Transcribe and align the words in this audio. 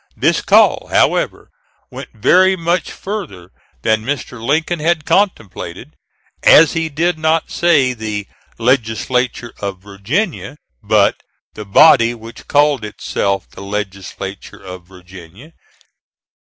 This 0.17 0.41
call, 0.41 0.87
however, 0.89 1.51
went 1.91 2.09
very 2.15 2.55
much 2.55 2.91
further 2.91 3.51
than 3.83 4.03
Mr. 4.03 4.43
Lincoln 4.43 4.79
had 4.79 5.05
contemplated, 5.05 5.93
as 6.41 6.73
he 6.73 6.89
did 6.89 7.19
not 7.19 7.51
say 7.51 7.93
the 7.93 8.25
"Legislature 8.57 9.53
of 9.59 9.77
Virginia" 9.77 10.57
but 10.81 11.17
"the 11.53 11.65
body 11.65 12.15
which 12.15 12.47
called 12.47 12.83
itself 12.83 13.47
the 13.51 13.61
Legislature 13.61 14.57
of 14.57 14.85
Virginia." 14.87 15.53